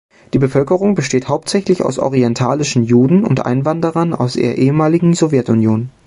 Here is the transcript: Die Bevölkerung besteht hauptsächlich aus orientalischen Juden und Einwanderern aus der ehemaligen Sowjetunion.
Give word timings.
Die 0.33 0.39
Bevölkerung 0.39 0.95
besteht 0.95 1.27
hauptsächlich 1.29 1.83
aus 1.83 1.99
orientalischen 1.99 2.81
Juden 2.83 3.23
und 3.23 3.45
Einwanderern 3.45 4.15
aus 4.15 4.33
der 4.33 4.57
ehemaligen 4.57 5.13
Sowjetunion. 5.13 5.91